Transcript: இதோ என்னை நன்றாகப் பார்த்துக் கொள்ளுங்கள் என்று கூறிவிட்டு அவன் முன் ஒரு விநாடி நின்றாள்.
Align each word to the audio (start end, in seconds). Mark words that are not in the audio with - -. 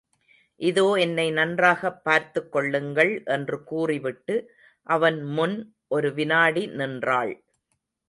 இதோ 0.59 0.93
என்னை 0.93 1.31
நன்றாகப் 1.31 2.03
பார்த்துக் 2.03 2.51
கொள்ளுங்கள் 2.51 3.21
என்று 3.25 3.63
கூறிவிட்டு 3.63 4.51
அவன் 4.83 5.21
முன் 5.21 5.75
ஒரு 5.87 6.09
விநாடி 6.09 6.71
நின்றாள். 6.71 7.43